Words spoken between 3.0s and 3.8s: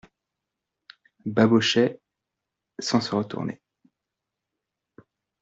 se retourner.